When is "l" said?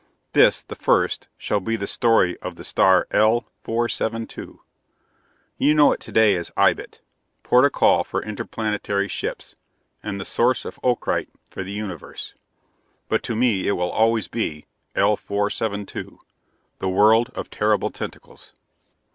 3.11-3.45, 14.95-15.15